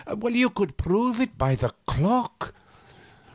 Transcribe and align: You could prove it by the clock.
You 0.31 0.49
could 0.49 0.77
prove 0.77 1.21
it 1.21 1.37
by 1.37 1.53
the 1.53 1.75
clock. 1.85 2.55